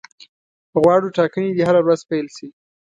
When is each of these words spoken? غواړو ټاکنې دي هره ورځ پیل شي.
غواړو 0.81 1.13
ټاکنې 1.17 1.49
دي 1.55 1.63
هره 1.67 1.81
ورځ 1.83 2.01
پیل 2.09 2.27
شي. 2.35 2.47